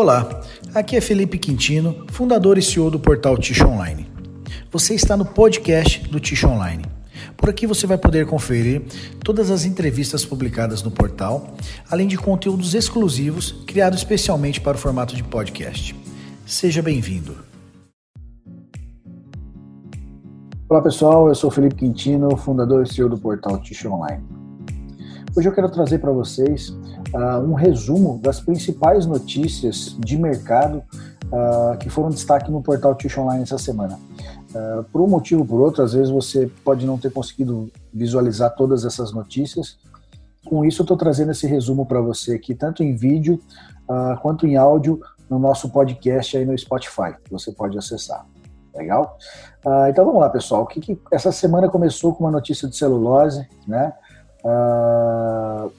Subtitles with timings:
[0.00, 0.26] Olá,
[0.74, 4.10] aqui é Felipe Quintino, fundador e CEO do portal Ticho Online.
[4.70, 6.86] Você está no podcast do Ticho Online.
[7.36, 8.80] Por aqui você vai poder conferir
[9.22, 11.54] todas as entrevistas publicadas no portal,
[11.90, 15.94] além de conteúdos exclusivos criados especialmente para o formato de podcast.
[16.46, 17.36] Seja bem-vindo.
[20.66, 24.39] Olá pessoal, eu sou Felipe Quintino, fundador e CEO do portal Ticho Online.
[25.36, 30.82] Hoje eu quero trazer para vocês uh, um resumo das principais notícias de mercado
[31.26, 33.96] uh, que foram destaque no portal Tish Online essa semana.
[34.50, 38.56] Uh, por um motivo ou por outro, às vezes você pode não ter conseguido visualizar
[38.56, 39.78] todas essas notícias.
[40.44, 43.40] Com isso, eu estou trazendo esse resumo para você aqui, tanto em vídeo
[44.22, 48.24] quanto em áudio, no nosso podcast aí no Spotify, que você pode acessar.
[48.74, 49.18] Legal?
[49.88, 50.62] então vamos lá, pessoal.
[50.62, 53.92] O que, que, essa semana começou com uma notícia de celulose, né?
[54.44, 55.70] Uh,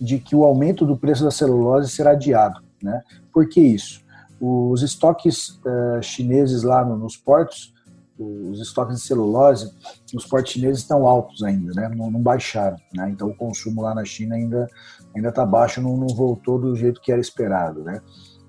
[0.00, 2.60] de que o aumento do preço da celulose será adiado.
[2.82, 3.02] Né?
[3.32, 4.04] Por que isso?
[4.40, 7.74] Os estoques uh, chineses lá no, nos portos,
[8.18, 9.74] os estoques de celulose
[10.12, 11.88] nos portos chineses estão altos ainda, né?
[11.94, 12.76] não, não baixaram.
[12.94, 13.10] Né?
[13.10, 14.68] Então o consumo lá na China ainda
[15.14, 17.82] está baixo, não, não, voltou do jeito que era esperado.
[17.82, 18.00] Né?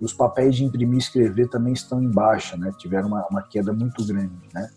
[0.00, 2.70] Os papéis de imprimir e escrever também estão em baixa, né?
[2.78, 4.36] tiveram uma, uma queda muito grande.
[4.54, 4.68] Né?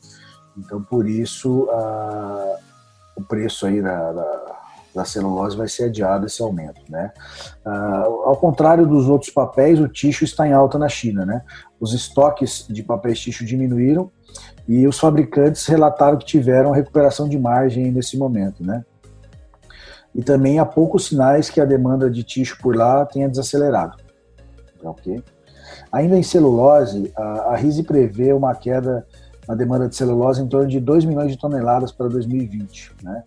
[0.58, 2.58] Então por isso uh,
[3.16, 4.49] o preço aí da, da
[5.00, 7.12] da celulose vai ser adiado esse aumento, né?
[7.66, 11.42] Uh, ao contrário dos outros papéis, o tixo está em alta na China, né?
[11.80, 14.12] Os estoques de papéis tixo diminuíram
[14.68, 18.84] e os fabricantes relataram que tiveram recuperação de margem nesse momento, né?
[20.14, 23.96] E também há poucos sinais que a demanda de tixo por lá tenha desacelerado,
[24.84, 25.24] ok?
[25.94, 29.08] Ainda em celulose, a, a RISE prevê uma queda
[29.48, 33.24] na demanda de celulose em torno de 2 milhões de toneladas para 2020, né?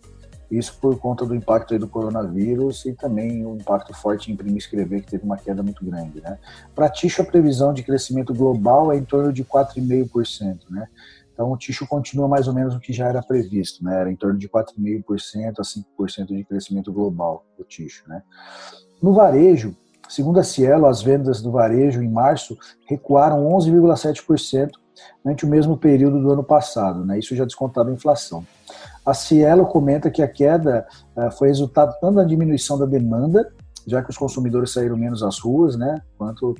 [0.57, 4.59] Isso por conta do impacto do coronavírus e também o impacto forte em imprimir e
[4.59, 6.21] escrever, que teve uma queda muito grande.
[6.21, 6.37] Né?
[6.75, 10.59] Para Ticho, a previsão de crescimento global é em torno de 4,5%.
[10.69, 10.87] Né?
[11.33, 13.99] Então, o Ticho continua mais ou menos o que já era previsto, né?
[13.99, 18.03] era em torno de 4,5% a 5% de crescimento global do Ticho.
[18.07, 18.21] Né?
[19.01, 19.75] No varejo,
[20.07, 22.55] segundo a Cielo, as vendas do varejo em março
[22.87, 24.69] recuaram 11,7%
[25.25, 27.17] ante o mesmo período do ano passado, né?
[27.17, 28.45] isso já descontado a inflação.
[29.05, 30.85] A Cielo comenta que a queda
[31.15, 33.51] uh, foi resultado tanto da diminuição da demanda,
[33.85, 36.55] já que os consumidores saíram menos às ruas, né, quanto,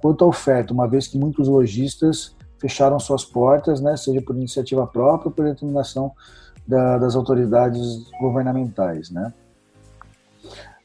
[0.00, 4.86] quanto à oferta, uma vez que muitos lojistas fecharam suas portas, né, seja por iniciativa
[4.86, 6.12] própria ou por determinação
[6.66, 9.32] da, das autoridades governamentais, né.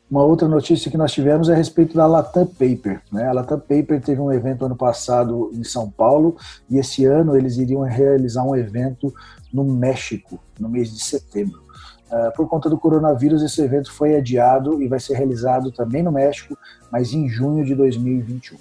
[0.10, 3.02] Uma outra notícia que nós tivemos é a respeito da Latam Paper.
[3.12, 3.28] Né?
[3.28, 6.38] A Latam Paper teve um evento ano passado em São Paulo
[6.70, 9.12] e esse ano eles iriam realizar um evento
[9.52, 11.64] no México, no mês de setembro.
[12.06, 16.12] Uh, por conta do coronavírus, esse evento foi adiado e vai ser realizado também no
[16.12, 16.56] México,
[16.92, 18.58] mas em junho de 2021.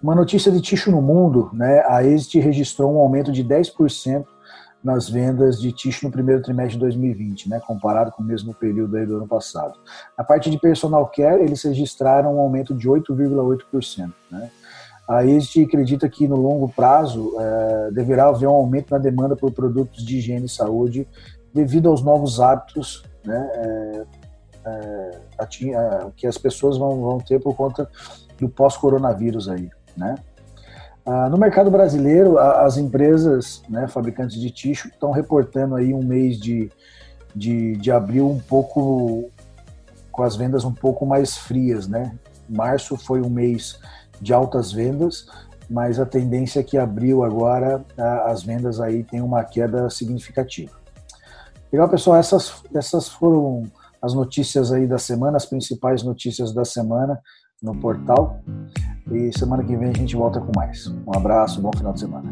[0.00, 1.82] Uma notícia de tixo no mundo, né?
[1.88, 4.24] a Exit registrou um aumento de 10%
[4.82, 8.92] nas vendas de tixo no primeiro trimestre de 2020, né, comparado com o mesmo período
[9.06, 9.74] do ano passado.
[10.16, 14.12] Na parte de personal care, eles registraram um aumento de 8,8%.
[14.30, 14.50] Né.
[15.08, 19.52] A Exit acredita que no longo prazo é, deverá haver um aumento na demanda por
[19.52, 21.06] produtos de higiene e saúde
[21.54, 24.04] devido aos novos hábitos né, é,
[24.66, 25.10] é,
[26.16, 27.88] que as pessoas vão, vão ter por conta
[28.38, 30.16] do pós-coronavírus aí, né?
[31.06, 36.36] Ah, no mercado brasileiro, as empresas, né, fabricantes de tixo, estão reportando aí um mês
[36.36, 36.68] de,
[37.32, 39.30] de, de abril um pouco
[40.10, 42.18] com as vendas um pouco mais frias, né?
[42.48, 43.78] Março foi um mês
[44.20, 45.28] de altas vendas,
[45.70, 47.84] mas a tendência é que abril agora
[48.24, 50.72] as vendas aí tem uma queda significativa.
[51.72, 53.64] Legal, pessoal, essas, essas foram
[54.02, 57.20] as notícias aí da semana, as principais notícias da semana
[57.62, 58.42] no portal.
[59.12, 60.86] E semana que vem a gente volta com mais.
[61.06, 62.28] Um abraço, bom final de semana.